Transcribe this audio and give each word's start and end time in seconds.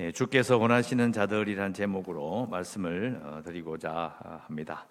예, 0.00 0.12
주께서 0.12 0.56
원하시는 0.56 1.12
자들이란 1.12 1.74
제목으로 1.74 2.46
말씀을 2.46 3.20
어, 3.22 3.42
드리고자 3.44 4.40
합니다. 4.46 4.86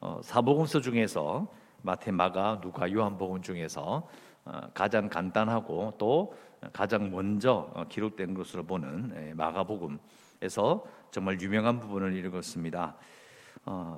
어, 0.00 0.20
사복음서 0.22 0.82
중에서 0.82 1.50
마태, 1.80 2.10
마가, 2.10 2.60
누가, 2.60 2.92
요한복음 2.92 3.40
중에서 3.40 4.06
어, 4.44 4.60
가장 4.74 5.08
간단하고 5.08 5.94
또 5.96 6.36
가장 6.74 7.10
먼저 7.10 7.72
기록된 7.88 8.34
것으로 8.34 8.64
보는 8.64 9.14
예, 9.16 9.32
마가복음에서 9.32 10.84
정말 11.10 11.40
유명한 11.40 11.80
부분을 11.80 12.14
읽었습니다. 12.14 12.96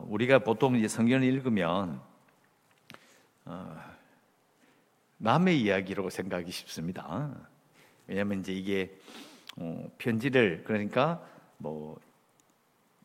우리가 0.05 0.39
보통 0.41 0.77
이제 0.77 0.87
성경을 0.87 1.27
읽으면 1.27 2.01
남의 5.17 5.61
이야기라고 5.61 6.09
생각이 6.09 6.53
쉽습니다. 6.53 7.35
왜냐하면 8.07 8.41
이제 8.41 8.53
이게 8.53 8.97
어, 9.57 9.91
편지를 9.99 10.63
그러니까 10.65 11.23
뭐 11.59 11.99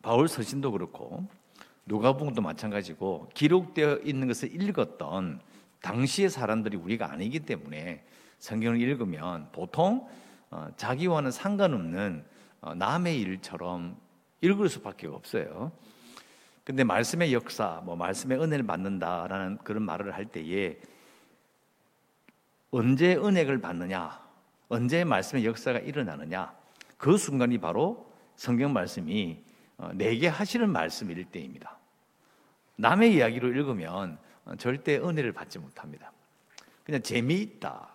바울 0.02 0.28
서신도 0.28 0.72
그렇고 0.72 1.26
누가복음도 1.86 2.42
마찬가지고 2.42 3.30
기록되어 3.34 4.00
있는 4.04 4.28
것을 4.28 4.54
읽었던 4.62 5.42
당시의 5.82 6.30
사람들이 6.30 6.78
우리가 6.78 7.12
아니기 7.12 7.40
때문에 7.40 8.04
성경을 8.40 8.80
읽으면 8.82 9.50
보통 9.52 10.08
어, 10.50 10.68
자기와는 10.76 11.32
상관없는 11.32 12.26
어, 12.62 12.76
남의 12.76 13.20
일처럼 13.20 13.98
읽을 14.42 14.70
수밖에 14.70 15.08
없어요. 15.08 15.72
근데 16.64 16.84
말씀의 16.84 17.34
역사, 17.34 17.82
뭐 17.84 17.96
말씀의 17.96 18.40
은혜를 18.40 18.66
받는다라는 18.66 19.58
그런 19.64 19.84
말을 19.84 20.14
할 20.14 20.26
때에 20.26 20.78
언제 22.70 23.16
은혜를 23.16 23.60
받느냐, 23.60 24.21
언제 24.72 25.04
말씀의 25.04 25.46
역사가 25.46 25.80
일어나느냐, 25.80 26.56
그 26.98 27.18
순간이 27.18 27.58
바로 27.58 28.10
성경 28.38 28.72
말씀이 28.72 29.44
어, 29.78 29.92
내게 29.94 30.30
하시는 30.30 30.70
말씀일 30.70 31.26
때입니다. 31.26 31.78
남의 32.78 33.16
이야기로 33.16 33.50
읽으면 33.50 34.18
어, 34.46 34.56
절대 34.56 34.98
은혜를 34.98 35.34
받지 35.34 35.60
못합니다. 35.60 36.14
그냥 36.86 37.02
재미있다, 37.02 37.90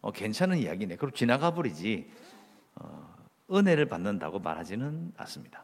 어, 0.00 0.12
괜찮은 0.12 0.56
이야기네. 0.56 0.96
그럼 0.96 1.12
지나가 1.12 1.52
버리지 1.52 2.10
어, 2.76 3.14
은혜를 3.52 3.84
받는다고 3.84 4.38
말하지는 4.38 5.12
않습니다. 5.18 5.62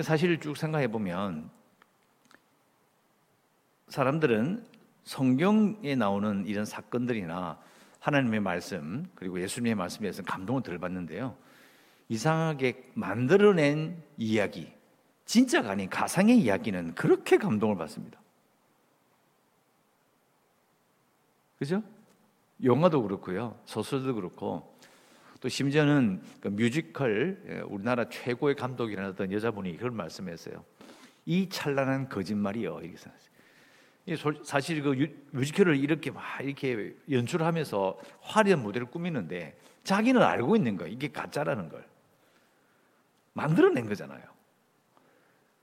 사실 0.00 0.40
쭉 0.40 0.56
생각해 0.56 0.88
보면 0.88 1.50
사람들은 3.88 4.64
성경에 5.04 5.94
나오는 5.94 6.46
이런 6.46 6.64
사건들이나 6.64 7.58
하나님의 8.00 8.40
말씀 8.40 9.08
그리고 9.14 9.40
예수님의 9.40 9.74
말씀에서 9.76 10.22
감동을 10.22 10.62
덜 10.62 10.78
받는데요. 10.78 11.36
이상하게 12.08 12.90
만들어낸 12.94 14.02
이야기, 14.16 14.72
진짜가 15.26 15.70
아닌 15.70 15.88
가상의 15.88 16.38
이야기는 16.38 16.94
그렇게 16.94 17.36
감동을 17.38 17.76
받습니다. 17.76 18.20
그죠? 21.58 21.82
영화도 22.64 23.02
그렇고요. 23.02 23.58
소설도 23.64 24.14
그렇고 24.14 24.76
또 25.40 25.48
심지어는 25.48 26.22
그 26.40 26.48
뮤지컬 26.48 27.42
예, 27.48 27.60
우리나라 27.60 28.08
최고의 28.08 28.56
감독이라던 28.56 29.32
여자분이 29.32 29.76
그런 29.76 29.94
말씀했어요. 29.94 30.64
이 31.26 31.48
찬란한 31.48 32.08
거짓말이요. 32.08 32.80
이렇게 32.80 32.96
사실 34.44 34.82
그 34.82 35.14
뮤지컬을 35.30 35.76
이렇게 35.76 36.10
막 36.10 36.22
이렇게 36.40 36.94
연출하면서 37.10 37.98
화려한 38.20 38.62
무대를 38.62 38.88
꾸미는데 38.88 39.56
자기는 39.84 40.20
알고 40.22 40.56
있는 40.56 40.76
거예요. 40.76 40.92
이게 40.92 41.08
가짜라는 41.08 41.68
걸. 41.68 41.86
만들어낸 43.32 43.88
거잖아요. 43.88 44.22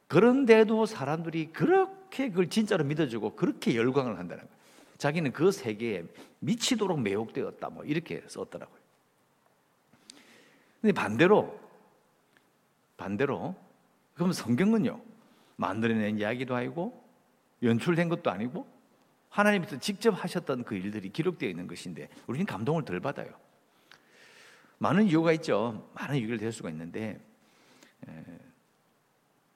그런데도 0.08 0.86
사람들이 0.86 1.52
그렇게 1.52 2.30
그걸 2.30 2.50
진짜로 2.50 2.84
믿어주고 2.86 3.36
그렇게 3.36 3.76
열광을 3.76 4.18
한다는 4.18 4.44
거예요. 4.44 4.58
자기는 4.98 5.32
그 5.34 5.52
세계에 5.52 6.04
미치도록 6.40 7.02
매혹되었다. 7.02 7.70
뭐 7.70 7.84
이렇게 7.84 8.24
썼더라고요. 8.28 8.78
근데 10.82 10.94
반대로, 10.94 11.60
반대로, 12.96 13.56
그럼 14.14 14.32
성경은요, 14.32 15.02
만들어낸 15.58 16.20
이야기도 16.20 16.56
아니고 16.56 17.07
연출된 17.64 18.10
것도 18.10 18.30
아니고 18.30 18.68
하나님께서 19.30 19.78
직접 19.80 20.12
하셨던 20.12 20.64
그 20.64 20.76
일들이 20.76 21.10
기록되어 21.10 21.50
있는 21.50 21.68
것인데 21.68 22.10
우리는 22.28 22.46
감동을 22.46 22.86
덜 22.86 23.00
받아요. 23.00 23.30
많은 24.80 25.08
이유가 25.08 25.32
있죠. 25.34 25.90
많은 25.96 26.18
이유를 26.18 26.38
댈 26.38 26.52
수가 26.52 26.70
있는데 26.70 27.20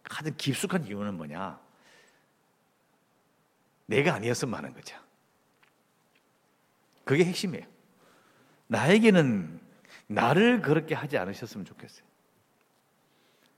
가장 0.03 0.33
깊숙한 0.35 0.85
이유는 0.85 1.15
뭐냐? 1.15 1.59
내가 3.85 4.15
아니었으면 4.15 4.55
하는 4.55 4.73
거죠. 4.73 4.97
그게 7.03 7.25
핵심이에요. 7.25 7.65
나에게는 8.67 9.59
나를 10.07 10.61
그렇게 10.61 10.95
하지 10.95 11.17
않으셨으면 11.17 11.65
좋겠어요. 11.65 12.05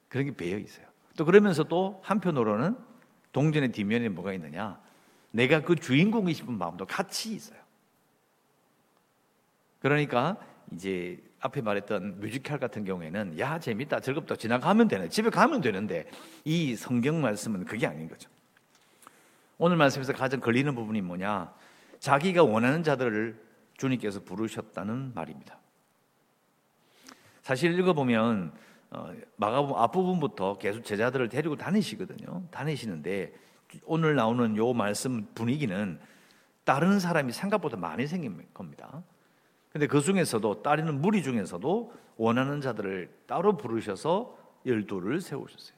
그런 0.10 0.26
게 0.26 0.36
배어 0.36 0.58
있어요. 0.58 0.86
또 1.18 1.26
그러면서 1.26 1.64
또 1.64 2.00
한편으로는 2.04 2.78
동전의 3.34 3.72
뒷면에 3.74 4.10
뭐가 4.10 4.32
있느냐? 4.34 4.80
내가 5.32 5.62
그 5.62 5.76
주인공이 5.76 6.34
싶은 6.34 6.58
마음도 6.58 6.86
같이 6.86 7.34
있어요. 7.34 7.60
그러니까 9.80 10.38
이제 10.72 11.22
앞에 11.42 11.62
말했던 11.62 12.22
뮤지컬 12.22 12.58
같은 12.60 12.86
경우에는 12.86 13.38
야 13.38 13.60
재밌다 13.60 14.00
즐겁다 14.00 14.38
지나가면 14.38 14.88
되네 14.88 15.10
집에 15.10 15.30
가면 15.30 15.60
되는데 15.60 16.10
이 16.46 16.76
성경 16.78 17.22
말씀은 17.22 17.66
그게 17.66 17.86
아닌 17.86 18.08
거죠. 18.08 18.30
오늘 19.58 19.76
말씀에서 19.76 20.14
가장 20.14 20.40
걸리는 20.40 20.74
부분이 20.74 21.02
뭐냐? 21.02 21.54
자기가 22.00 22.44
원하는 22.44 22.84
자들을 22.84 23.42
주님께서 23.78 24.22
부르셨다는 24.22 25.14
말입니다. 25.14 25.58
사실 27.42 27.78
읽어보면 27.78 28.54
어, 28.54 28.64
마가복음 29.38 29.76
앞부분부터 29.76 30.58
계속 30.58 30.84
제자들을 30.84 31.30
데리고 31.30 31.56
다니시거든요. 31.56 32.44
다니시는데 32.52 33.34
오늘 33.86 34.16
나오는 34.16 34.56
요 34.58 34.74
말씀 34.74 35.28
분위기는 35.34 36.00
다른 36.64 37.00
사람이 37.00 37.32
생각보다 37.32 37.78
많이 37.78 38.08
생긴 38.08 38.46
겁니다. 38.54 39.04
근데 39.72 39.88
그 39.88 40.02
중에서도 40.02 40.62
따르는 40.62 41.02
무리 41.02 41.24
중에서도 41.24 41.94
원하는 42.18 42.62
자들을 42.62 43.10
따로 43.26 43.58
부르셔서 43.58 44.38
열두를 44.66 45.20
세우셨어요. 45.20 45.78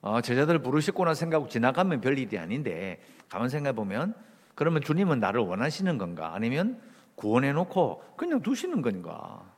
어, 0.00 0.20
제자들을 0.20 0.62
부르셨구나 0.62 1.14
생각하고 1.14 1.48
지나가면 1.48 2.00
별 2.00 2.16
일이 2.18 2.38
아닌데 2.38 3.00
가만 3.28 3.48
생각해 3.48 3.74
보면 3.74 4.14
그러면 4.54 4.80
주님은 4.82 5.18
나를 5.18 5.40
원하시는 5.40 5.98
건가 5.98 6.34
아니면 6.34 6.80
구원해 7.16 7.52
놓고 7.52 8.02
그냥 8.16 8.40
두시는 8.40 8.80
건가? 8.80 9.57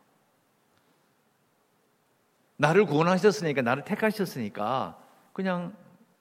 나를 2.60 2.84
구원하셨으니까 2.84 3.62
나를 3.62 3.84
택하셨으니까 3.84 4.98
그냥 5.32 5.74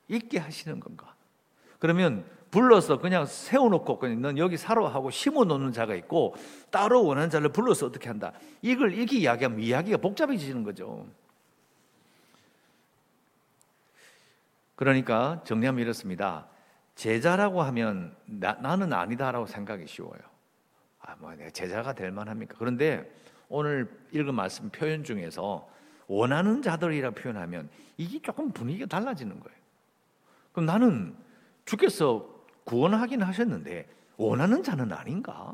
있게 0.07 0.39
하시는 0.39 0.79
건가? 0.79 1.13
그러면 1.79 2.25
불러서 2.49 2.99
그냥 2.99 3.25
세워놓고 3.25 3.99
그냥 3.99 4.21
넌 4.21 4.37
여기 4.37 4.55
살아 4.55 4.87
하고 4.87 5.11
심어놓는 5.11 5.73
자가 5.73 5.95
있고 5.95 6.35
따로 6.71 7.03
원하는 7.03 7.29
자를 7.29 7.49
불러서 7.49 7.87
어떻게 7.87 8.07
한다? 8.07 8.31
이걸 8.61 8.93
이렇게 8.93 9.17
이야기하면 9.17 9.59
이야기가 9.59 9.97
복잡해지는 9.97 10.63
거죠. 10.63 11.05
그러니까 14.75 15.41
정리하면 15.43 15.81
이렇습니다. 15.81 16.47
제자라고 16.95 17.61
하면 17.63 18.15
나, 18.25 18.53
는 18.77 18.93
아니다라고 18.93 19.45
생각이 19.45 19.87
쉬워요. 19.87 20.21
아, 21.01 21.15
뭐 21.19 21.35
내가 21.35 21.49
제자가 21.49 21.93
될 21.93 22.11
만합니까? 22.11 22.55
그런데 22.57 23.13
오늘 23.49 23.89
읽은 24.13 24.33
말씀 24.33 24.69
표현 24.69 25.03
중에서 25.03 25.67
원하는 26.09 26.63
자들이라 26.63 27.11
표현하면 27.11 27.69
이게 27.95 28.19
조금 28.19 28.51
분위기가 28.51 28.87
달라지는 28.87 29.39
거예요. 29.39 29.57
그럼 30.51 30.65
나는 30.65 31.15
주께서 31.65 32.27
구원하긴 32.63 33.21
하셨는데 33.21 33.87
원하는 34.17 34.63
자는 34.63 34.91
아닌가? 34.91 35.53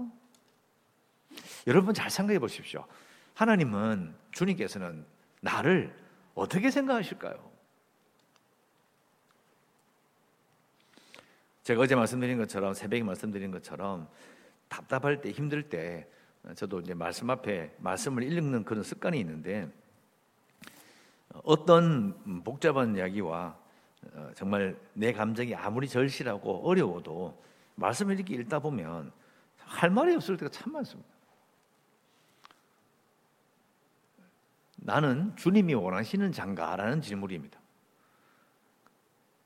여러분 1.68 1.94
잘 1.94 2.10
생각해 2.10 2.40
보십시오. 2.40 2.86
하나님은 3.34 4.16
주님께서는 4.32 5.06
나를 5.42 5.94
어떻게 6.34 6.72
생각하실까요? 6.72 7.52
제가 11.64 11.82
어제 11.82 11.96
말씀드린 11.96 12.38
것처럼 12.38 12.74
새벽에 12.74 13.04
말씀드린 13.04 13.52
것처럼 13.52 14.08
답답할 14.70 15.20
때 15.20 15.32
힘들 15.32 15.68
때 15.68 16.08
저도 16.56 16.80
이제 16.80 16.94
말씀 16.94 17.30
앞에 17.30 17.76
말씀을 17.80 18.24
읽는 18.24 18.64
그런 18.64 18.84
습관이 18.84 19.20
있는데 19.20 19.70
어떤 21.44 22.44
복잡한 22.44 22.96
이야기와 22.96 23.58
어, 24.14 24.32
정말 24.36 24.78
내 24.94 25.12
감정이 25.12 25.56
아무리 25.56 25.88
절실하고 25.88 26.68
어려워도 26.68 27.42
말씀을 27.76 28.16
이렇게 28.16 28.36
읽다 28.36 28.60
보면 28.60 29.12
할 29.58 29.90
말이 29.90 30.16
없을 30.16 30.38
때가 30.38 30.52
참 30.52 30.74
많습니다. 30.74 31.10
나는 34.78 35.36
주님이 35.36 35.74
원하시는 35.74 36.32
장가라는 36.32 37.02
질문입니다. 37.02 37.60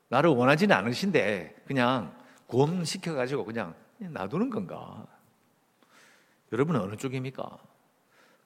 나를 0.08 0.30
원하지는 0.30 0.76
않으신데 0.76 1.62
그냥 1.66 2.14
구원시켜 2.46 3.14
가지고 3.14 3.44
그냥 3.44 3.74
놔두는 3.98 4.50
건가? 4.50 5.06
여러분은 6.52 6.80
어느 6.80 6.96
쪽입니까? 6.96 7.58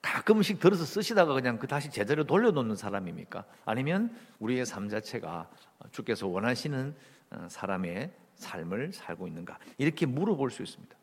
가끔씩 0.05 0.59
들어서 0.59 0.85
쓰시다가 0.85 1.33
그냥 1.33 1.57
그 1.57 1.65
다시 1.65 1.89
제자리로 1.89 2.25
돌려놓는 2.25 2.75
사람입니까? 2.75 3.43
아니면 3.65 4.15
우리의 4.39 4.65
삶 4.65 4.87
자체가 4.87 5.49
주께서 5.91 6.27
원하시는 6.27 6.95
어, 7.31 7.47
사람의 7.49 8.11
삶을 8.35 8.93
살고 8.93 9.27
있는가? 9.27 9.57
이렇게 9.79 10.05
물어볼 10.05 10.51
수 10.51 10.61
있습니다. 10.61 10.95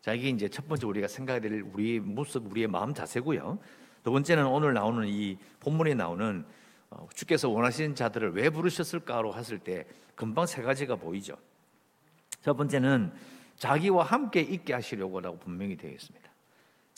자, 0.00 0.14
이게 0.14 0.28
이제 0.28 0.48
첫 0.48 0.68
번째 0.68 0.86
우리가 0.86 1.08
생각해야 1.08 1.40
될 1.40 1.62
우리의 1.62 1.98
모습, 1.98 2.48
우리의 2.48 2.68
마음 2.68 2.94
자세고요. 2.94 3.58
두 4.04 4.12
번째는 4.12 4.46
오늘 4.46 4.72
나오는 4.72 5.08
이 5.08 5.36
본문에 5.58 5.94
나오는 5.94 6.44
어, 6.90 7.08
주께서 7.12 7.48
원하시는 7.48 7.96
자들을 7.96 8.34
왜 8.34 8.50
부르셨을까로 8.50 9.34
했을 9.34 9.58
때 9.58 9.84
금방 10.14 10.46
세 10.46 10.62
가지가 10.62 10.94
보이죠. 10.94 11.36
첫 12.40 12.54
번째는 12.56 13.12
자기와 13.56 14.04
함께 14.04 14.40
있게 14.42 14.74
하시려고라고 14.74 15.38
분명히 15.38 15.76
되어 15.76 15.90
있습니다. 15.90 16.27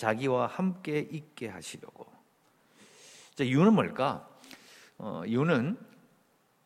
자기와 0.01 0.47
함께 0.47 0.99
있게 0.99 1.49
하시려고. 1.49 2.11
자, 3.35 3.45
이유는 3.45 3.75
뭘까? 3.75 4.27
어, 4.97 5.23
이유는 5.27 5.79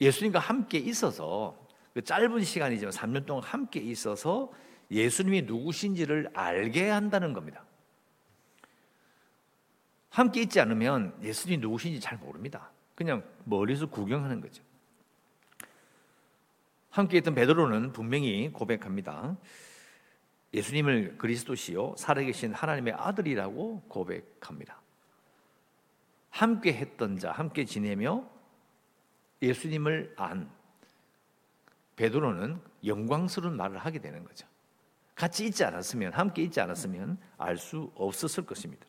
예수님과 0.00 0.38
함께 0.38 0.78
있어서 0.78 1.58
그 1.94 2.02
짧은 2.02 2.44
시간이지만 2.44 2.92
3년 2.92 3.26
동안 3.26 3.42
함께 3.42 3.80
있어서 3.80 4.52
예수님이 4.88 5.42
누구신지를 5.42 6.30
알게 6.32 6.88
한다는 6.88 7.32
겁니다. 7.32 7.64
함께 10.10 10.42
있지 10.42 10.60
않으면 10.60 11.18
예수님이 11.20 11.60
누구신지 11.60 11.98
잘 11.98 12.18
모릅니다. 12.18 12.70
그냥 12.94 13.24
멀리서 13.42 13.86
구경하는 13.86 14.40
거죠. 14.40 14.62
함께 16.90 17.18
있던 17.18 17.34
베드로는 17.34 17.92
분명히 17.92 18.52
고백합니다. 18.52 19.36
예수님을 20.54 21.18
그리스도시요 21.18 21.96
살아계신 21.98 22.54
하나님의 22.54 22.94
아들이라고 22.94 23.82
고백합니다. 23.88 24.80
함께 26.30 26.72
했던 26.72 27.18
자, 27.18 27.32
함께 27.32 27.64
지내며 27.64 28.24
예수님을 29.42 30.14
안 30.16 30.50
베드로는 31.96 32.60
영광스러운 32.84 33.56
말을 33.56 33.78
하게 33.78 33.98
되는 33.98 34.24
거죠. 34.24 34.46
같이 35.14 35.46
있지 35.46 35.64
않았으면 35.64 36.12
함께 36.12 36.42
있지 36.42 36.60
않았으면 36.60 37.18
알 37.38 37.56
수 37.56 37.92
없었을 37.94 38.46
것입니다. 38.46 38.86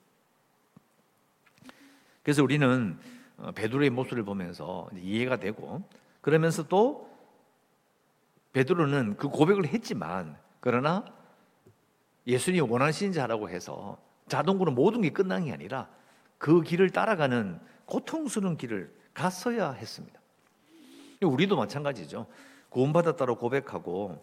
그래서 2.23 2.43
우리는 2.43 2.97
어, 3.37 3.51
베드로의 3.51 3.89
모습을 3.89 4.23
보면서 4.23 4.89
이해가 4.95 5.37
되고 5.37 5.87
그러면서 6.21 6.67
또 6.67 7.13
베드로는 8.53 9.17
그 9.17 9.29
고백을 9.29 9.67
했지만 9.67 10.37
그러나 10.59 11.05
예수님이 12.27 12.61
원하신 12.61 13.11
자라고 13.13 13.49
해서 13.49 13.97
자동으로 14.27 14.71
모든 14.71 15.01
게 15.01 15.09
끝난 15.11 15.45
게 15.45 15.53
아니라 15.53 15.87
그 16.37 16.61
길을 16.61 16.89
따라가는 16.89 17.59
고통스러운 17.85 18.57
길을 18.57 18.93
갔어야 19.13 19.71
했습니다. 19.71 20.19
우리도 21.21 21.55
마찬가지죠. 21.55 22.27
구원받았다고 22.69 23.35
고백하고 23.35 24.21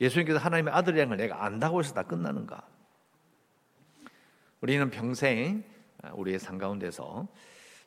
예수님께서 0.00 0.38
하나님의 0.38 0.74
아들이라는 0.74 1.08
걸 1.08 1.16
내가 1.16 1.44
안다고 1.44 1.80
해서 1.80 1.94
다 1.94 2.02
끝나는가? 2.02 2.66
우리는 4.60 4.90
평생 4.90 5.64
우리의 6.12 6.38
삶 6.38 6.58
가운데서 6.58 7.26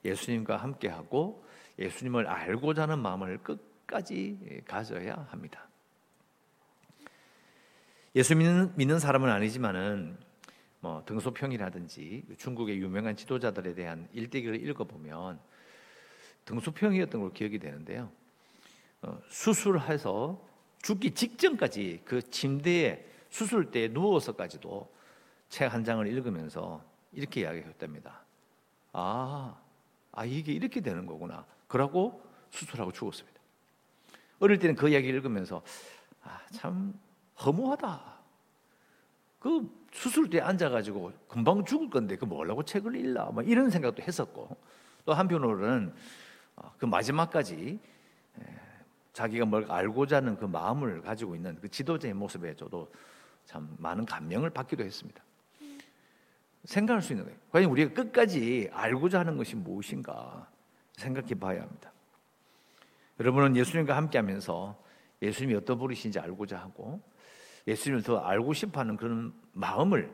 예수님과 0.05 0.57
함께하고 0.57 1.45
예수님을 1.79 2.27
알고자 2.27 2.83
하는 2.83 3.00
마음을 3.00 3.39
끝까지 3.39 4.63
가져야 4.67 5.27
합니다. 5.29 5.67
예수 8.15 8.36
믿는, 8.36 8.74
믿는 8.75 9.00
사람은 9.00 9.30
아니지만은 9.30 10.18
뭐 10.80 11.04
등소평이라든지 11.06 12.25
중국의 12.38 12.77
유명한 12.77 13.15
지도자들에 13.15 13.74
대한 13.74 14.07
일대기를 14.13 14.68
읽어보면 14.68 15.39
등소평이었던 16.45 17.21
걸 17.21 17.33
기억이 17.33 17.57
되는데요. 17.57 18.12
어, 19.01 19.19
수술해서 19.30 20.45
죽기 20.81 21.12
직전까지 21.12 22.01
그 22.06 22.21
침대에 22.30 23.06
수술대에 23.30 23.88
누워서까지도 23.88 24.94
책 25.50 25.71
한 25.71 25.83
장을 25.83 26.06
읽으면서 26.07 26.83
이렇게 27.12 27.42
이야기했답니다. 27.42 28.25
아, 28.92 29.56
아 30.12 30.25
이게 30.25 30.51
이렇게 30.51 30.81
되는 30.81 31.06
거구나. 31.06 31.45
그러고 31.68 32.24
수술하고 32.50 32.92
죽었습니다. 32.92 33.39
어릴 34.39 34.57
때는 34.57 34.75
그 34.75 34.89
이야기 34.89 35.07
읽으면서 35.07 35.62
아, 36.24 36.42
참 36.51 37.00
허무하다. 37.45 38.13
그 39.39 39.87
수술대에 39.91 40.41
앉아가지고 40.41 41.11
금방 41.27 41.65
죽을 41.65 41.89
건데 41.89 42.15
그 42.15 42.25
뭐라고 42.25 42.63
책을 42.63 42.95
읽나 42.95 43.25
뭐 43.25 43.43
이런 43.43 43.69
생각도 43.69 44.01
했었고 44.01 44.55
또 45.05 45.13
한편으로는 45.13 45.93
어, 46.55 46.73
그 46.77 46.85
마지막까지 46.85 47.79
자기가 49.13 49.45
뭘 49.45 49.71
알고자 49.71 50.17
하는 50.17 50.35
그 50.35 50.45
마음을 50.45 51.01
가지고 51.01 51.35
있는 51.35 51.57
그 51.61 51.69
지도자의 51.69 52.13
모습에 52.15 52.55
저도 52.55 52.91
참 53.45 53.75
많은 53.77 54.05
감명을 54.05 54.49
받기도 54.49 54.83
했습니다. 54.83 55.23
생각할 56.65 57.01
수 57.01 57.13
있는 57.13 57.25
거예요. 57.25 57.39
과연 57.51 57.69
우리가 57.69 57.93
끝까지 57.93 58.69
알고자 58.71 59.19
하는 59.19 59.37
것이 59.37 59.55
무엇인가 59.55 60.49
생각해 60.93 61.35
봐야 61.35 61.61
합니다. 61.61 61.91
여러분은 63.19 63.55
예수님과 63.55 63.95
함께 63.95 64.17
하면서 64.17 64.81
예수님이 65.23 65.55
어떤 65.55 65.77
분이신지 65.77 66.19
알고자 66.19 66.59
하고 66.59 67.01
예수님을 67.65 68.03
더 68.03 68.19
알고 68.19 68.53
싶어 68.53 68.81
하는 68.81 68.97
그런 68.97 69.33
마음을 69.53 70.11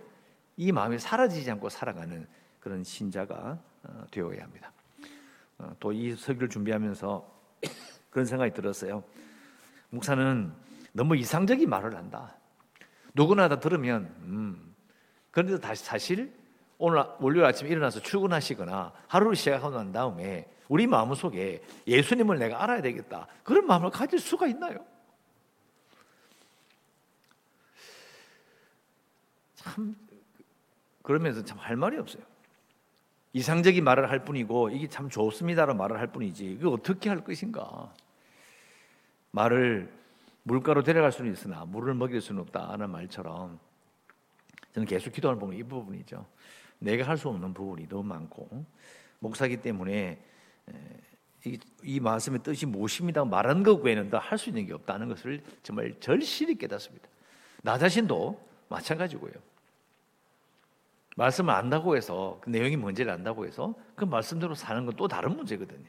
이 0.55 0.71
마음이 0.71 0.99
사라지지 0.99 1.49
않고 1.51 1.69
살아가는 1.69 2.27
그런 2.59 2.83
신자가 2.83 3.59
어, 3.83 4.03
되어야 4.11 4.43
합니다. 4.43 4.71
어, 5.57 5.71
또이 5.79 6.15
설교를 6.15 6.49
준비하면서 6.49 7.39
그런 8.11 8.25
생각이 8.25 8.53
들었어요. 8.53 9.03
목사는 9.89 10.51
너무 10.91 11.15
이상적인 11.15 11.69
말을 11.69 11.95
한다. 11.95 12.35
누구나 13.13 13.47
다 13.47 13.59
들으면 13.59 14.13
음. 14.21 14.75
그런데 15.31 15.59
다시 15.59 15.83
사실 15.83 16.33
오늘 16.77 17.03
월요일 17.19 17.45
아침에 17.45 17.69
일어나서 17.69 17.99
출근하시거나 18.01 18.93
하루를 19.07 19.35
시작하고 19.35 19.75
난 19.75 19.91
다음에 19.91 20.49
우리 20.67 20.85
마음 20.87 21.13
속에 21.13 21.61
예수님을 21.87 22.37
내가 22.37 22.63
알아야 22.63 22.81
되겠다. 22.81 23.27
그런 23.43 23.65
마음을 23.65 23.89
가질 23.89 24.19
수가 24.19 24.47
있나요? 24.47 24.85
참 29.69 29.95
그러면서 31.03 31.43
참 31.43 31.57
할 31.59 31.75
말이 31.75 31.97
없어요. 31.97 32.23
이상적인 33.33 33.83
말을 33.83 34.09
할 34.09 34.25
뿐이고 34.25 34.69
이게 34.69 34.87
참 34.87 35.09
좋습니다라는 35.09 35.77
말을 35.77 35.99
할 35.99 36.07
뿐이지 36.07 36.45
이거 36.53 36.71
어떻게 36.71 37.09
할 37.09 37.23
것인가? 37.23 37.93
말을 39.31 39.91
물가로 40.43 40.81
데려갈 40.83 41.11
수는 41.11 41.31
있으나 41.31 41.65
물을 41.65 41.93
먹일 41.93 42.21
수는 42.21 42.41
없다는 42.41 42.89
말처럼 42.89 43.59
저는 44.73 44.87
계속 44.87 45.11
기도하는 45.11 45.39
부분이 45.39 45.59
이 45.59 45.63
부분이죠. 45.63 46.25
내가 46.79 47.07
할 47.07 47.17
수 47.17 47.29
없는 47.29 47.53
부분이 47.53 47.87
너무 47.87 48.03
많고 48.03 48.65
목사기 49.19 49.57
때문에 49.57 50.19
이, 51.45 51.59
이 51.83 51.99
말씀의 51.99 52.41
뜻이 52.41 52.65
무엇입니다 52.65 53.25
말하는 53.25 53.63
것 53.63 53.73
외에는 53.75 54.09
더 54.09 54.17
할 54.17 54.37
수 54.37 54.49
있는 54.49 54.65
게 54.65 54.73
없다는 54.73 55.07
것을 55.09 55.43
정말 55.61 55.93
절실히 55.99 56.55
깨닫습니다. 56.55 57.07
나 57.61 57.77
자신도 57.77 58.41
마찬가지고요. 58.69 59.33
말씀을 61.19 61.53
안다고 61.53 61.97
해서 61.97 62.39
그 62.41 62.49
내용이 62.49 62.77
뭔지를 62.77 63.11
안다고 63.11 63.45
해서 63.45 63.75
그 63.95 64.05
말씀대로 64.05 64.55
사는 64.55 64.85
건 64.85 64.95
또 64.95 65.07
다른 65.07 65.35
문제거든요. 65.35 65.87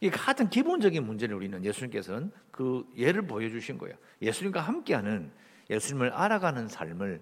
이 0.00 0.10
가장 0.10 0.50
기본적인 0.50 1.04
문제를 1.04 1.34
우리는 1.36 1.64
예수님께서는 1.64 2.30
그 2.50 2.84
예를 2.96 3.22
보여주신 3.22 3.78
거예요. 3.78 3.96
예수님과 4.20 4.60
함께하는 4.60 5.30
예수님을 5.70 6.12
알아가는 6.12 6.68
삶을 6.68 7.20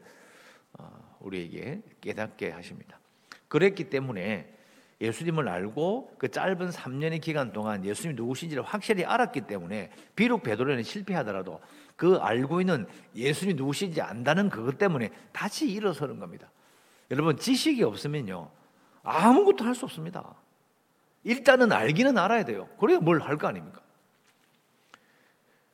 어, 0.79 1.17
우리에게 1.21 1.83
깨닫게 2.01 2.51
하십니다. 2.51 2.99
그랬기 3.49 3.91
때문에 3.91 4.53
예수님을 5.01 5.49
알고 5.49 6.17
그 6.19 6.31
짧은 6.31 6.71
3년의 6.71 7.21
기간 7.21 7.53
동안 7.53 7.85
예수님이 7.85 8.17
누구신지를 8.17 8.63
확실히 8.63 9.05
알았기 9.05 9.43
때문에 9.43 9.91
비록 10.15 10.43
베드로는 10.43 10.83
실패하더라도 10.83 11.61
그 11.97 12.17
알고 12.17 12.61
있는 12.61 12.87
예수님이 13.15 13.57
누구신지 13.57 14.01
안다는 14.03 14.51
그것 14.51 14.77
때문에 14.79 15.11
다시 15.33 15.71
일어서는 15.71 16.19
겁니다. 16.19 16.51
여러분 17.11 17.37
지식이 17.37 17.83
없으면요 17.83 18.51
아무것도 19.03 19.65
할 19.65 19.75
수 19.75 19.85
없습니다. 19.87 20.35
일단은 21.25 21.73
알기는 21.73 22.17
알아야 22.19 22.45
돼요. 22.45 22.69
그래야 22.79 22.99
뭘 23.01 23.21
할 23.21 23.37
거 23.39 23.49
아닙니까? 23.49 23.81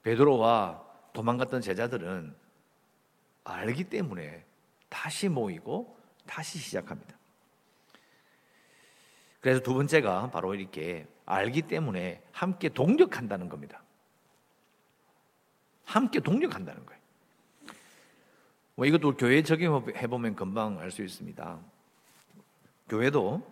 베드로와 0.02 0.82
도망갔던 1.12 1.60
제자들은 1.60 2.34
알기 3.44 3.84
때문에 3.84 4.44
다시 4.88 5.28
모이고 5.28 5.96
다시 6.26 6.58
시작합니다. 6.58 7.16
그래서 9.40 9.60
두 9.60 9.74
번째가 9.74 10.30
바로 10.30 10.54
이렇게 10.54 11.06
알기 11.26 11.62
때문에 11.62 12.22
함께 12.32 12.68
동력한다는 12.68 13.48
겁니다. 13.48 13.82
함께 15.92 16.20
동력한다는 16.20 16.84
거예요. 16.86 17.02
뭐 18.74 18.86
이것도 18.86 19.16
교회 19.16 19.42
적용해 19.42 20.06
보면 20.08 20.34
금방 20.34 20.78
알 20.78 20.90
수 20.90 21.02
있습니다. 21.02 21.58
교회도 22.88 23.46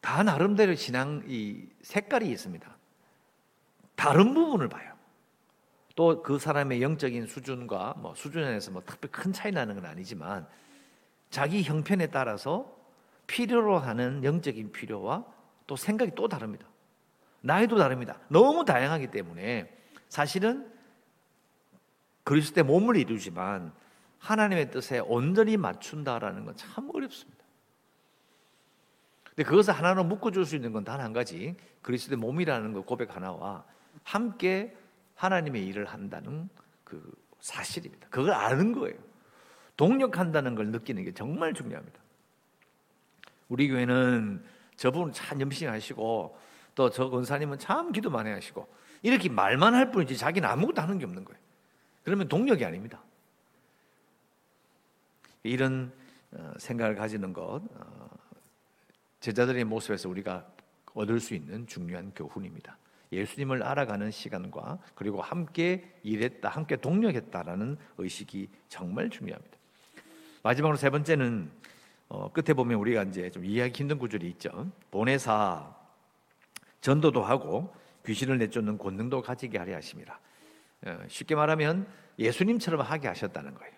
다 0.00 0.22
나름대로 0.22 0.74
신앙 0.74 1.22
이 1.26 1.66
색깔이 1.82 2.30
있습니다. 2.30 2.76
다른 3.96 4.32
부분을 4.32 4.68
봐요. 4.68 4.90
또 5.94 6.22
그 6.22 6.38
사람의 6.38 6.80
영적인 6.80 7.26
수준과 7.26 7.96
뭐 7.98 8.14
수준에서 8.14 8.70
뭐 8.70 8.82
특별히 8.86 9.12
큰 9.12 9.32
차이 9.34 9.52
나는 9.52 9.74
건 9.74 9.84
아니지만 9.84 10.46
자기 11.28 11.62
형편에 11.62 12.06
따라서 12.06 12.74
필요로 13.26 13.78
하는 13.78 14.24
영적인 14.24 14.72
필요와 14.72 15.26
또 15.66 15.76
생각이 15.76 16.12
또 16.14 16.26
다릅니다. 16.28 16.66
나이도 17.42 17.76
다릅니다. 17.76 18.18
너무 18.28 18.64
다양하기 18.64 19.08
때문에 19.08 19.70
사실은 20.08 20.79
그리스도의 22.30 22.64
몸을 22.64 22.96
이루지만 22.96 23.72
하나님의 24.20 24.70
뜻에 24.70 25.00
온전히 25.00 25.56
맞춘다라는 25.56 26.44
건 26.44 26.54
참 26.56 26.88
어렵습니다. 26.94 27.40
근데 29.24 29.42
그것을 29.44 29.74
하나로 29.74 30.04
묶어줄 30.04 30.44
수 30.46 30.54
있는 30.54 30.72
건 30.72 30.84
단 30.84 31.00
한 31.00 31.12
가지 31.12 31.56
그리스도의 31.82 32.18
몸이라는 32.18 32.72
그 32.72 32.82
고백 32.82 33.16
하나와 33.16 33.64
함께 34.04 34.76
하나님의 35.16 35.66
일을 35.66 35.86
한다는 35.86 36.48
그 36.84 37.02
사실입니다. 37.40 38.06
그걸 38.10 38.32
아는 38.32 38.72
거예요. 38.72 38.96
동력한다는 39.76 40.54
걸 40.54 40.68
느끼는 40.68 41.04
게 41.04 41.12
정말 41.12 41.52
중요합니다. 41.54 41.98
우리 43.48 43.68
교회는 43.68 44.44
저분 44.76 45.12
참 45.12 45.40
염심하시고 45.40 46.38
또 46.76 46.90
저 46.90 47.10
권사님은 47.10 47.58
참 47.58 47.90
기도 47.92 48.08
많이 48.10 48.30
하시고 48.30 48.68
이렇게 49.02 49.28
말만 49.28 49.74
할 49.74 49.90
뿐이지 49.90 50.16
자기는 50.16 50.48
아무것도 50.48 50.80
하는 50.80 50.98
게 50.98 51.04
없는 51.04 51.24
거예요. 51.24 51.40
그러면 52.04 52.28
동력이 52.28 52.64
아닙니다. 52.64 53.02
이런 55.42 55.92
어, 56.32 56.52
생각을 56.58 56.94
가지는 56.94 57.32
것 57.32 57.62
어, 57.74 58.10
제자들의 59.20 59.64
모습에서 59.64 60.08
우리가 60.08 60.46
얻을 60.94 61.20
수 61.20 61.34
있는 61.34 61.66
중요한 61.66 62.12
교훈입니다. 62.14 62.76
예수님을 63.12 63.62
알아가는 63.62 64.10
시간과 64.10 64.78
그리고 64.94 65.20
함께 65.20 65.92
일했다, 66.02 66.48
함께 66.48 66.76
동력했다라는 66.76 67.76
의식이 67.98 68.48
정말 68.68 69.10
중요합니다. 69.10 69.58
마지막으로 70.42 70.76
세 70.76 70.90
번째는 70.90 71.50
어, 72.08 72.32
끝에 72.32 72.54
보면 72.54 72.78
우리가 72.78 73.04
이제 73.04 73.30
좀 73.30 73.44
이해하기 73.44 73.78
힘든 73.78 73.98
구절이 73.98 74.28
있죠. 74.30 74.70
보내사 74.90 75.74
전도도 76.80 77.22
하고 77.22 77.74
귀신을 78.06 78.38
내쫓는 78.38 78.78
권능도 78.78 79.22
가지게 79.22 79.58
하려 79.58 79.76
하심이라. 79.76 80.18
어, 80.86 80.98
쉽게 81.08 81.34
말하면 81.34 81.86
예수님처럼 82.18 82.80
하게 82.80 83.08
하셨다는 83.08 83.54
거예요. 83.54 83.72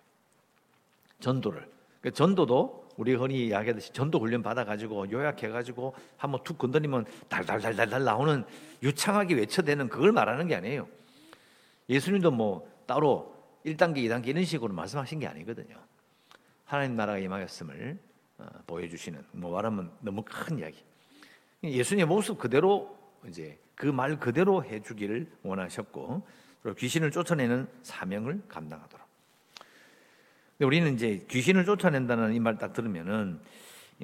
전도를. 1.21 1.71
그 2.00 2.11
전도도 2.11 2.88
우리 2.97 3.14
흔히 3.14 3.47
이야기하듯이 3.47 3.92
전도 3.92 4.18
훈련 4.18 4.42
받아가지고 4.42 5.11
요약해가지고 5.11 5.94
한번 6.16 6.42
툭 6.44 6.59
건드리면 6.59 7.06
달달달달달 7.28 8.04
나오는 8.04 8.44
유창하게 8.82 9.35
외쳐대는 9.35 9.88
그걸 9.88 10.12
말하는 10.12 10.47
게 10.47 10.56
아니에요. 10.56 10.88
예수님도 11.88 12.30
뭐 12.32 12.71
따로 12.87 13.32
1단계, 13.64 13.99
2단계 13.99 14.28
이런 14.28 14.44
식으로 14.44 14.75
말씀하신 14.75 15.21
게 15.21 15.26
아니거든요. 15.26 15.76
하나님 16.64 16.97
나라가 16.97 17.18
임하였음을 17.18 17.99
어, 18.38 18.47
보여주시는 18.66 19.25
뭐 19.32 19.52
말하면 19.52 19.92
너무 20.00 20.23
큰 20.25 20.59
이야기. 20.59 20.82
예수님의 21.62 22.06
모습 22.06 22.38
그대로 22.38 22.99
이제 23.28 23.59
그 23.75 23.87
말 23.87 24.18
그대로 24.18 24.64
해주기를 24.64 25.30
원하셨고 25.42 26.26
그리고 26.62 26.76
귀신을 26.76 27.11
쫓아내는 27.11 27.69
사명을 27.83 28.42
감당하도록. 28.49 29.07
근데 30.52 30.64
우리는 30.66 30.95
이제 30.95 31.26
귀신을 31.28 31.64
쫓아낸다는 31.64 32.35
이 32.35 32.38
말 32.40 32.57
딱 32.59 32.73
들으면은 32.73 33.40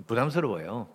부담스러워요. 0.06 0.88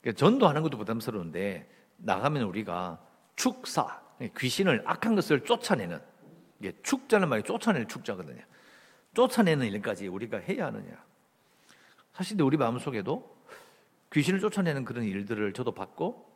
그러니까 0.00 0.18
전도하는 0.18 0.62
것도 0.62 0.76
부담스러운데 0.78 1.68
나가면 1.98 2.42
우리가 2.42 3.00
축사 3.36 4.00
귀신을 4.38 4.82
악한 4.86 5.14
것을 5.14 5.44
쫓아내는 5.44 6.00
이게 6.60 6.72
축자는 6.82 7.28
말이 7.28 7.42
쫓아내는 7.42 7.88
축자거든요. 7.88 8.42
쫓아내는 9.14 9.66
일까지 9.68 10.08
우리가 10.08 10.38
해야 10.38 10.66
하느냐? 10.66 11.04
사실 12.14 12.40
우리 12.42 12.56
마음속에도 12.56 13.36
귀신을 14.12 14.40
쫓아내는 14.40 14.84
그런 14.84 15.04
일들을 15.04 15.52
저도 15.54 15.72
받고 15.72 16.31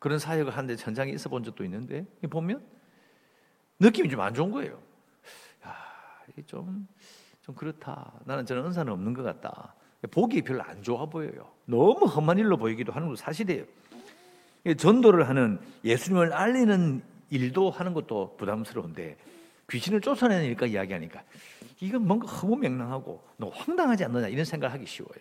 그런 0.00 0.18
사역을 0.18 0.52
하는데 0.52 0.74
전장에 0.74 1.12
있어 1.12 1.28
본 1.28 1.44
적도 1.44 1.62
있는데 1.62 2.04
보면 2.28 2.66
느낌이 3.78 4.08
좀 4.08 4.20
안 4.20 4.34
좋은 4.34 4.50
거예요. 4.50 4.82
야, 5.64 5.76
좀, 6.46 6.88
좀 7.42 7.54
그렇다. 7.54 8.12
나는 8.24 8.44
저는 8.44 8.64
은사는 8.64 8.92
없는 8.92 9.14
것 9.14 9.22
같다. 9.22 9.74
보기 10.10 10.42
별로 10.42 10.62
안 10.62 10.82
좋아 10.82 11.06
보여요. 11.06 11.52
너무 11.66 12.06
험한 12.06 12.38
일로 12.38 12.56
보이기도 12.56 12.92
하는 12.92 13.08
건 13.08 13.16
사실이에요. 13.16 13.64
전도를 14.76 15.28
하는 15.28 15.60
예수님을 15.84 16.32
알리는 16.32 17.02
일도 17.28 17.70
하는 17.70 17.94
것도 17.94 18.36
부담스러운데 18.38 19.16
귀신을 19.70 20.00
쫓아내는 20.00 20.46
일까 20.46 20.66
이야기하니까 20.66 21.22
이건 21.80 22.06
뭔가 22.06 22.26
허무맹랑하고 22.26 23.22
너무 23.36 23.52
황당하지 23.54 24.04
않느냐 24.04 24.28
이런 24.28 24.44
생각을 24.44 24.74
하기 24.74 24.86
쉬워요. 24.86 25.20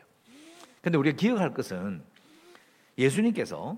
근데 0.81 0.97
우리가 0.97 1.17
기억할 1.17 1.53
것은 1.53 2.01
예수님께서 2.97 3.77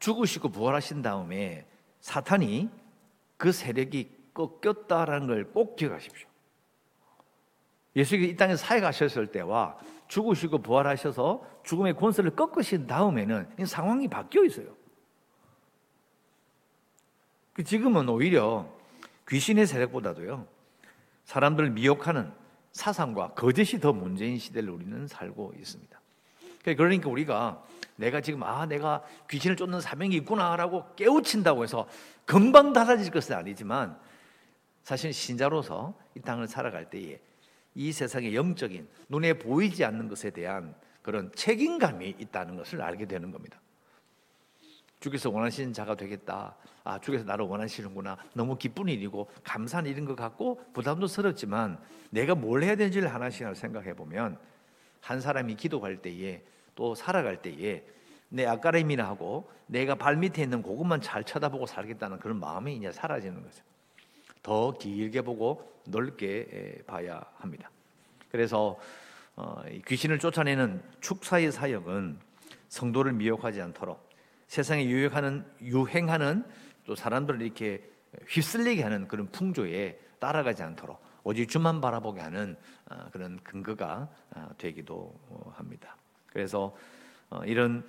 죽으시고 0.00 0.48
부활하신 0.48 1.02
다음에 1.02 1.66
사탄이 2.00 2.68
그 3.36 3.52
세력이 3.52 4.10
꺾였다라는 4.34 5.26
걸 5.28 5.44
꼭 5.52 5.76
기억하십시오. 5.76 6.28
예수님이 7.96 8.28
이 8.30 8.36
땅에 8.36 8.56
사역하셨을 8.56 9.28
때와 9.28 9.78
죽으시고 10.08 10.58
부활하셔서 10.58 11.44
죽음의 11.64 11.96
권세를 11.96 12.34
꺾으신 12.36 12.86
다음에는 12.86 13.66
상황이 13.66 14.08
바뀌어 14.08 14.44
있어요. 14.44 14.74
그 17.52 17.64
지금은 17.64 18.08
오히려 18.08 18.68
귀신의 19.28 19.66
세력보다도요, 19.66 20.46
사람들을 21.24 21.70
미혹하는 21.70 22.32
사상과 22.72 23.34
거짓이 23.34 23.80
더 23.80 23.92
문제인 23.92 24.38
시대를 24.38 24.70
우리는 24.70 25.06
살고 25.06 25.54
있습니다. 25.58 26.00
그러니까 26.64 27.08
우리가 27.08 27.64
내가 28.00 28.20
지금 28.20 28.42
아 28.42 28.66
내가 28.66 29.02
귀신을 29.28 29.56
쫓는 29.56 29.80
사명이 29.80 30.16
있구나라고 30.16 30.94
깨우친다고 30.96 31.62
해서 31.62 31.86
금방 32.24 32.72
달라질 32.72 33.12
것은 33.12 33.36
아니지만 33.36 33.98
사실 34.82 35.12
신자로서 35.12 35.94
이 36.16 36.20
땅을 36.20 36.48
살아갈 36.48 36.88
때에 36.88 37.20
이 37.74 37.92
세상의 37.92 38.34
영적인 38.34 38.88
눈에 39.10 39.34
보이지 39.34 39.84
않는 39.84 40.08
것에 40.08 40.30
대한 40.30 40.74
그런 41.02 41.30
책임감이 41.34 42.16
있다는 42.18 42.56
것을 42.56 42.82
알게 42.82 43.06
되는 43.06 43.30
겁니다. 43.30 43.60
주께서 44.98 45.30
원하시는 45.30 45.72
자가 45.72 45.94
되겠다. 45.94 46.56
아, 46.84 46.98
주께서 46.98 47.24
나를 47.24 47.46
원하시는구나. 47.46 48.16
너무 48.34 48.56
기쁜 48.56 48.88
일이고 48.88 49.30
감사한 49.44 49.86
일인 49.86 50.04
것 50.04 50.16
같고 50.16 50.60
부담도 50.72 51.06
스럽지만 51.06 51.78
내가 52.10 52.34
뭘 52.34 52.62
해야 52.62 52.76
되는지를 52.76 53.12
하나씩 53.12 53.46
생각해 53.54 53.94
보면 53.94 54.38
한 55.00 55.20
사람이 55.20 55.54
기도할 55.56 56.02
때에 56.02 56.42
또 56.80 56.94
살아갈 56.94 57.42
때에 57.42 57.84
내 58.30 58.46
앞가림이나 58.46 59.06
하고 59.06 59.50
내가 59.66 59.96
발 59.96 60.16
밑에 60.16 60.42
있는 60.42 60.62
그것만 60.62 61.02
잘 61.02 61.22
쳐다보고 61.24 61.66
살겠다는 61.66 62.18
그런 62.20 62.40
마음이 62.40 62.74
이제 62.74 62.90
사라지는 62.90 63.42
거죠. 63.42 63.62
더 64.42 64.72
길게 64.72 65.20
보고 65.20 65.70
넓게 65.84 66.82
봐야 66.86 67.22
합니다. 67.36 67.70
그래서 68.30 68.78
어, 69.36 69.62
귀신을 69.86 70.18
쫓아내는 70.18 70.82
축사의 71.02 71.52
사역은 71.52 72.18
성도를 72.70 73.12
미혹하지 73.12 73.60
않도록 73.60 74.08
세상에 74.46 74.86
유행하는 74.86 75.44
유행하는 75.60 76.46
또 76.86 76.94
사람들을 76.94 77.42
이렇게 77.42 77.86
휩쓸리게 78.26 78.82
하는 78.82 79.06
그런 79.06 79.30
풍조에 79.30 80.00
따라가지 80.18 80.62
않도록 80.62 80.98
오직 81.24 81.46
주만 81.46 81.82
바라보게 81.82 82.22
하는 82.22 82.56
어, 82.88 83.10
그런 83.12 83.38
근거가 83.44 84.08
어, 84.34 84.48
되기도 84.56 85.14
합니다. 85.52 85.99
그래서 86.32 86.76
어, 87.28 87.42
이런 87.44 87.84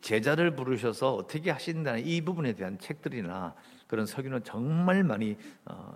제자를 0.00 0.54
부르셔서 0.54 1.14
어떻게 1.14 1.50
하신다는 1.50 2.06
이 2.06 2.20
부분에 2.20 2.52
대한 2.52 2.78
책들이나 2.78 3.54
그런 3.88 4.06
서기는 4.06 4.44
정말 4.44 5.02
많이 5.02 5.36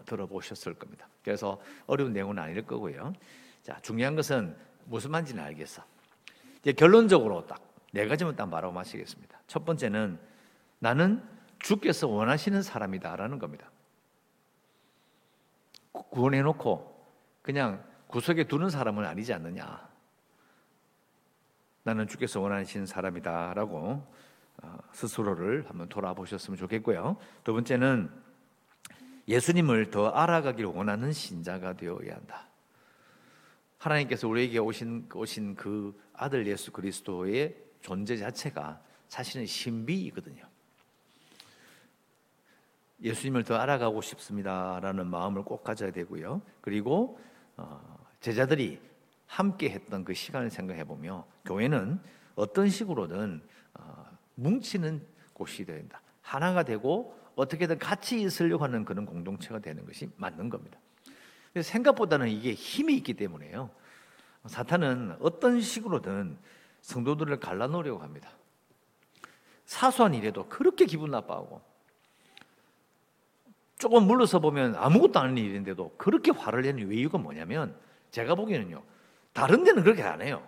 들어보셨을 0.07 0.75
겁니다. 0.75 1.09
그래서 1.23 1.61
어려운 1.87 2.13
내용은 2.13 2.39
아닐 2.39 2.63
거고요. 2.67 3.13
자 3.63 3.79
중요한 3.83 4.17
것은 4.17 4.57
무슨 4.87 5.13
말인지는 5.13 5.43
알겠어. 5.45 5.85
이제 6.61 6.73
결론적으로 6.73 7.47
딱 7.47 7.71
네 7.93 8.07
가지만 8.07 8.37
딱 8.37 8.49
말하고 8.49 8.73
마치겠습니다. 8.73 9.41
첫 9.47 9.65
번째는 9.65 10.19
나는 10.79 11.23
주께서 11.59 12.07
원하시는 12.07 12.63
사람이다라는 12.63 13.39
겁니다. 13.39 13.71
구원해 15.93 16.41
놓고 16.43 17.05
그냥 17.43 17.85
구석에 18.07 18.45
두는 18.45 18.71
사람은 18.71 19.05
아니지 19.05 19.33
않느냐. 19.33 19.90
나는 21.83 22.07
주께서 22.07 22.41
원하시는 22.41 22.87
사람이다 22.87 23.55
라고 23.55 24.07
어, 24.63 24.79
스스로를 24.93 25.65
한번 25.69 25.89
돌아보셨으면 25.89 26.57
좋겠고요. 26.57 27.17
두 27.45 27.53
번째는 27.53 28.11
예수님을 29.29 29.91
더 29.91 30.09
알아가길 30.09 30.67
원하는 30.67 31.13
신자가 31.13 31.75
되어야 31.75 32.15
한다. 32.15 32.49
하나님께서 33.79 34.29
우리에게 34.29 34.59
오신 34.59 35.09
오신 35.15 35.55
그 35.55 35.99
아들 36.13 36.47
예수 36.47 36.71
그리스도의 36.71 37.57
존재 37.81 38.17
자체가 38.17 38.83
사실은 39.09 39.47
신비이거든요. 39.47 40.45
예수님을 43.03 43.45
더 43.45 43.57
알아가고 43.57 44.03
싶습니다라는 44.03 45.07
마음을 45.07 45.43
꼭 45.43 45.65
가져야 45.65 45.91
되고요. 45.91 46.43
그리고 46.61 47.19
어, 47.57 48.07
제자들이 48.21 48.79
함께 49.31 49.71
했던 49.71 50.03
그 50.05 50.13
시간을 50.13 50.51
생각해 50.51 50.83
보며 50.83 51.25
교회는 51.45 52.01
어떤 52.35 52.69
식으로든 52.69 53.41
어, 53.75 54.05
뭉치는 54.35 55.07
곳이 55.33 55.65
된다. 55.65 56.03
하나가 56.21 56.65
되고 56.65 57.17
어떻게든 57.37 57.79
같이 57.79 58.21
있으려고 58.21 58.65
하는 58.65 58.85
그런 58.85 59.07
공동체가 59.07 59.61
되는 59.61 59.87
것이 59.87 60.11
맞는 60.17 60.51
겁니다. 60.51 60.81
생각보다는 61.63 62.29
이게 62.29 62.55
힘이 62.55 62.97
있기 62.97 63.15
때문에요. 63.15 63.71
사탄은 64.47 65.19
어떤 65.21 65.61
식으로든 65.61 66.37
성도들을 66.81 67.39
갈라놓으려고 67.39 68.03
합니다. 68.03 68.31
사소한 69.65 70.15
일에도 70.15 70.49
그렇게 70.49 70.87
기분 70.87 71.13
나빠하고 71.13 71.63
조금 73.79 74.09
물러서 74.09 74.41
보면 74.41 74.75
아무것도 74.75 75.21
아닌 75.21 75.39
일인데도 75.39 75.95
그렇게 75.97 76.33
화를 76.33 76.63
내는 76.63 76.91
이유가 76.91 77.17
뭐냐면 77.17 77.77
제가 78.11 78.35
보기에는요. 78.35 78.91
다른 79.33 79.65
데는 79.65 79.83
그렇게 79.83 80.03
안 80.03 80.23
해요. 80.23 80.47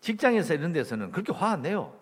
직장에서 0.00 0.54
이런 0.54 0.72
데서는 0.72 1.10
그렇게 1.12 1.32
화 1.32 1.50
안 1.52 1.62
내요. 1.62 1.96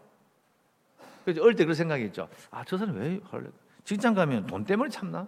그래서 1.24 1.42
어릴 1.42 1.56
때 1.56 1.64
그런 1.64 1.74
생각이 1.74 2.04
있죠. 2.06 2.28
아, 2.50 2.64
저 2.64 2.78
사람 2.78 2.96
왜 2.96 3.20
화를 3.24 3.44
내? 3.46 3.50
직장 3.84 4.14
가면 4.14 4.46
돈 4.46 4.64
때문에 4.64 4.90
참나? 4.90 5.26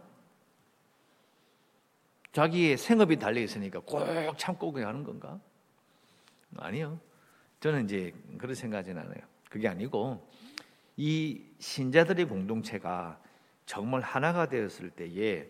자기의 2.32 2.76
생업이 2.76 3.18
달려 3.18 3.40
있으니까 3.40 3.80
꼭 3.80 4.04
참고 4.37 4.70
그냥 4.70 4.90
하는 4.90 5.04
건가? 5.04 5.40
아니요. 6.58 7.00
저는 7.61 7.85
이제 7.85 8.14
그런 8.37 8.54
생각하지는 8.54 9.00
않아요. 9.02 9.20
그게 9.50 9.66
아니고 9.66 10.28
이 10.97 11.42
신자들의 11.58 12.26
공동체가 12.26 13.18
정말 13.66 14.00
하나가 14.02 14.49
되었을 14.49 14.90
때에 14.90 15.49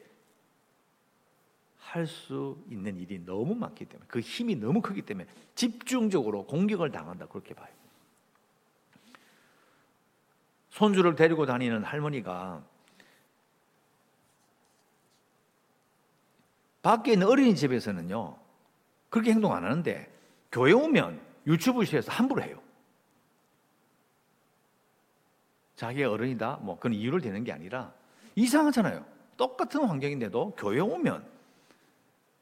할 1.89 2.07
수 2.07 2.63
있는 2.71 2.99
일이 2.99 3.25
너무 3.25 3.55
많기 3.55 3.87
때문에 3.87 4.07
그 4.09 4.21
힘이 4.21 4.57
너무 4.57 4.83
크기 4.83 5.01
때문에 5.01 5.27
집중적으로 5.55 6.45
공격을 6.45 6.91
당한다 6.91 7.27
그렇게 7.27 7.55
봐요. 7.55 7.73
손주를 10.69 11.15
데리고 11.15 11.47
다니는 11.47 11.85
할머니가 11.85 12.63
밖에 16.83 17.13
있는 17.13 17.27
어린이집에서는요 17.27 18.39
그렇게 19.09 19.31
행동 19.31 19.55
안 19.55 19.65
하는데 19.65 20.15
교회 20.53 20.73
오면 20.73 21.21
유튜브시에서 21.47 22.13
함부로 22.13 22.43
해요. 22.43 22.61
자기가 25.77 26.11
어른이다 26.11 26.59
뭐 26.61 26.79
그런 26.79 26.93
이유를 26.93 27.23
대는 27.23 27.45
게 27.45 27.53
아니라 27.53 27.95
이상하잖아요. 28.37 29.07
똑같은 29.39 29.85
환경인데도 29.85 30.55
교회 30.57 30.81
오면 30.81 31.38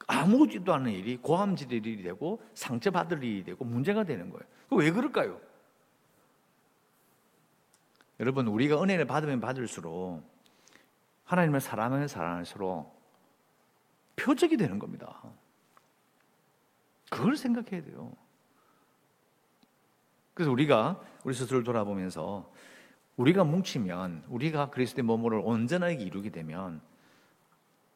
아무것도 0.07 0.73
않은 0.73 0.93
일이 0.93 1.17
고함질 1.17 1.73
일이 1.73 2.03
되고 2.03 2.41
상처받을 2.55 3.23
일이 3.25 3.45
되고 3.45 3.65
문제가 3.65 4.05
되는 4.05 4.31
거예요. 4.31 4.45
왜 4.71 4.91
그럴까요? 4.91 5.41
여러분 8.21 8.47
우리가 8.47 8.83
은혜를 8.83 9.07
받으면 9.07 9.40
받을수록 9.40 10.23
하나님을 11.25 11.61
사랑하면 11.61 12.09
사랑할수록 12.09 12.97
표적이 14.14 14.57
되는 14.57 14.79
겁니다. 14.79 15.23
그걸 17.11 17.37
생각해야 17.37 17.83
돼요. 17.83 18.12
그래서 20.35 20.51
우리가 20.51 21.01
우리 21.25 21.35
스스로를 21.35 21.64
돌아보면서 21.64 22.51
우리가 23.16 23.45
뭉치면 23.45 24.25
우리가 24.29 24.71
그리스도의 24.71 25.05
몸을 25.05 25.35
온전하게 25.35 25.95
이루게 25.95 26.31
되면 26.31 26.81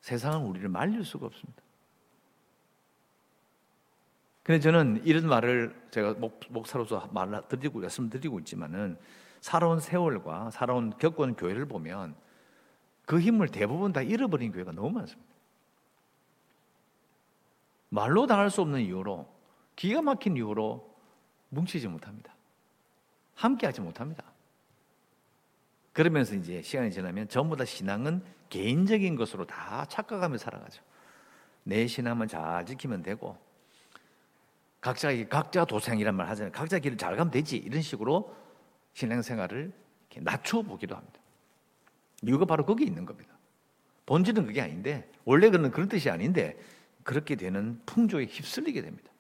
세상은 0.01 0.47
우리를 0.47 0.69
말릴 0.69 1.05
수가 1.05 1.27
없습니다. 1.27 1.63
근데 4.43 4.59
저는 4.59 5.03
이런 5.05 5.29
말을 5.29 5.75
제가 5.91 6.15
목, 6.15 6.41
목사로서 6.49 7.09
말 7.13 7.43
드리고 7.49 7.81
말씀드리고 7.81 8.39
있지만은 8.41 8.97
살아온 9.41 9.81
세월과 9.81 10.51
살아온 10.51 10.97
겪어온 10.99 11.35
교회를 11.37 11.67
보면 11.67 12.15
그 13.05 13.21
힘을 13.21 13.49
대부분 13.49 13.93
다 13.93 14.03
잃어버린 14.03 14.53
교회가 14.53 14.73
너무 14.73 14.91
많습니다. 14.91 15.31
말로 17.89 18.27
당할 18.27 18.51
수 18.51 18.61
없는 18.61 18.81
이유로 18.83 19.29
기가 19.77 20.01
막힌 20.01 20.37
이유로 20.37 20.89
뭉치지 21.49 21.89
못합니다. 21.89 22.35
함께하지 23.35 23.81
못합니다. 23.81 24.25
그러면서 25.93 26.35
이제 26.35 26.63
시간이 26.63 26.93
지나면 26.93 27.29
전부 27.29 27.57
다 27.57 27.65
신앙은 27.65 28.23
개인적인 28.49 29.17
것으로 29.17 29.47
다 29.47 29.85
착각하며 29.87 30.39
살아가죠. 30.39 30.83
내 31.65 31.87
신앙만 31.87 32.29
잘 32.29 32.65
지키면 32.65 33.03
되고 33.03 33.37
각자 34.81 35.11
각자 35.29 35.65
도생이란 35.65 36.15
말 36.15 36.29
하잖아요. 36.29 36.53
각자 36.53 36.79
길을 36.79 36.97
잘 36.97 37.17
가면 37.17 37.31
되지 37.31 37.57
이런 37.57 37.83
식으로 37.83 38.35
신앙생활을 38.95 39.73
낮춰 40.17 40.63
보기도 40.63 40.97
합니다. 40.97 41.21
이유가 42.23 42.45
바로 42.45 42.65
거기 42.65 42.85
있는 42.85 43.05
겁니다. 43.05 43.35
본질은 44.07 44.47
그게 44.47 44.61
아닌데 44.61 45.09
원래 45.25 45.51
그는 45.51 45.71
그런 45.71 45.89
뜻이 45.89 46.11
아닌데 46.11 46.59
그렇게 47.05 47.37
되는 47.37 47.81
풍조에 47.87 48.25
휩쓸리게 48.25 48.83
됩니다. 48.83 49.11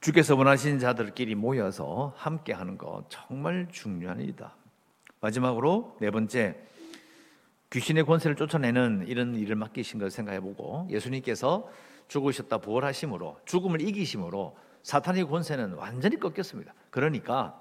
주께서 0.00 0.36
원하신 0.36 0.78
자들끼리 0.78 1.34
모여서 1.34 2.14
함께 2.16 2.52
하는 2.52 2.78
것 2.78 3.04
정말 3.08 3.68
중요한 3.70 4.20
일이다. 4.20 4.54
마지막으로 5.20 5.96
네 6.00 6.10
번째 6.10 6.56
귀신의 7.70 8.04
권세를 8.04 8.36
쫓아내는 8.36 9.06
이런 9.08 9.34
일을 9.34 9.56
맡기신 9.56 9.98
것을 9.98 10.10
생각해 10.10 10.40
보고 10.40 10.86
예수님께서 10.90 11.68
죽으셨다 12.08 12.58
부활하심으로 12.58 13.40
죽음을 13.44 13.80
이기심으로 13.80 14.56
사탄의 14.82 15.26
권세는 15.26 15.74
완전히 15.74 16.18
꺾였습니다. 16.18 16.74
그러니까 16.90 17.60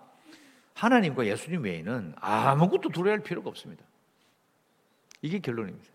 하나님과 0.73 1.25
예수님 1.25 1.63
외에는 1.63 2.13
아무것도 2.17 2.89
두려워할 2.89 3.21
필요가 3.21 3.49
없습니다. 3.49 3.83
이게 5.21 5.39
결론입니다. 5.39 5.89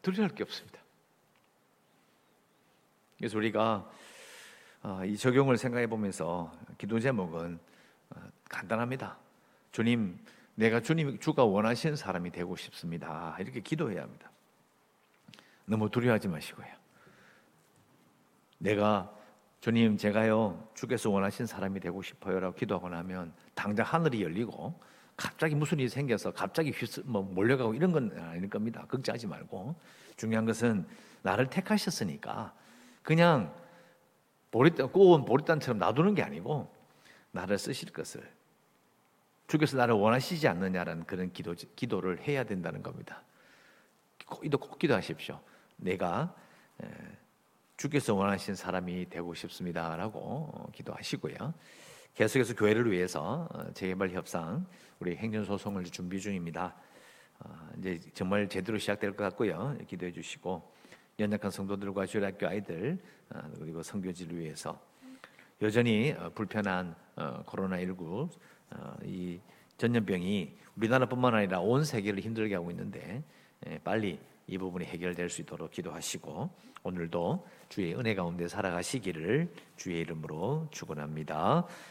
두려워할 0.00 0.34
게 0.34 0.42
없습니다. 0.42 0.80
그래서 3.18 3.38
우리가 3.38 3.88
어, 4.82 5.04
이 5.04 5.16
적용을 5.16 5.56
생각해 5.56 5.86
보면서 5.86 6.52
기도 6.76 6.98
제목은 6.98 7.60
어, 8.10 8.20
간단합니다. 8.48 9.16
주님, 9.70 10.18
내가 10.56 10.80
주님 10.80 11.20
주가 11.20 11.44
원하시는 11.44 11.94
사람이 11.94 12.32
되고 12.32 12.56
싶습니다. 12.56 13.36
이렇게 13.38 13.60
기도해야 13.60 14.02
합니다. 14.02 14.30
너무 15.66 15.88
두려워하지 15.88 16.28
마시고요. 16.28 16.81
내가 18.62 19.12
주님 19.60 19.96
제가요 19.96 20.68
주께서 20.74 21.10
원하신 21.10 21.46
사람이 21.46 21.80
되고 21.80 22.00
싶어요라고 22.00 22.54
기도하고 22.54 22.88
나면 22.88 23.32
당장 23.54 23.84
하늘이 23.86 24.22
열리고 24.22 24.80
갑자기 25.16 25.54
무슨 25.54 25.78
일이 25.78 25.88
생겨서 25.88 26.32
갑자기 26.32 26.70
휘스, 26.70 27.02
뭐 27.04 27.22
몰려가고 27.22 27.74
이런 27.74 27.92
건 27.92 28.16
아닐 28.18 28.48
겁니다. 28.48 28.84
걱정하지 28.88 29.26
말고 29.26 29.74
중요한 30.16 30.46
것은 30.46 30.86
나를 31.22 31.48
택하셨으니까 31.50 32.54
그냥 33.02 33.52
보리단 34.52 34.90
꼬운 34.90 35.24
보리단처럼 35.24 35.78
놔두는 35.78 36.14
게 36.14 36.22
아니고 36.22 36.72
나를 37.32 37.58
쓰실 37.58 37.92
것을 37.92 38.22
주께서 39.48 39.76
나를 39.76 39.94
원하시지 39.94 40.46
않느냐라는 40.46 41.04
그런 41.04 41.32
기도 41.32 41.54
기도를 41.76 42.20
해야 42.22 42.44
된다는 42.44 42.82
겁니다. 42.82 43.22
기도 44.40 44.58
꼭 44.58 44.78
기도하십시오. 44.78 45.40
내가 45.76 46.34
주께서 47.82 48.14
원하신 48.14 48.54
사람이 48.54 49.08
되고 49.10 49.34
싶습니다라고 49.34 50.20
어, 50.20 50.68
기도하시고요. 50.72 51.34
계속해서 52.14 52.54
교회를 52.54 52.92
위해서 52.92 53.48
어, 53.52 53.72
재개발 53.72 54.10
협상 54.10 54.64
우리 55.00 55.16
행정 55.16 55.42
소송을 55.42 55.82
준비 55.86 56.20
중입니다. 56.20 56.76
어, 57.40 57.70
이제 57.78 57.98
정말 58.14 58.48
제대로 58.48 58.78
시작될 58.78 59.16
것 59.16 59.24
같고요. 59.24 59.76
기도해 59.88 60.12
주시고 60.12 60.62
연약한 61.18 61.50
성도들과 61.50 62.06
주일학교 62.06 62.46
아이들 62.46 63.02
그리고 63.58 63.82
성교지를 63.82 64.38
위해서 64.38 64.80
여전히 65.60 66.14
불편한 66.34 66.94
코로나 67.44 67.78
19 67.80 68.28
이 69.04 69.40
전염병이 69.76 70.56
우리나라뿐만 70.76 71.34
아니라 71.34 71.60
온 71.60 71.84
세계를 71.84 72.20
힘들게 72.20 72.54
하고 72.54 72.70
있는데 72.70 73.22
예, 73.66 73.78
빨리 73.78 74.18
이 74.52 74.58
부분이 74.58 74.84
해결될 74.84 75.30
수 75.30 75.40
있도록 75.40 75.70
기도하시고 75.70 76.50
오늘도 76.82 77.46
주의 77.70 77.94
은혜 77.94 78.14
가운데 78.14 78.48
살아가시기를 78.48 79.50
주의 79.76 80.00
이름으로 80.00 80.68
축원합니다. 80.70 81.66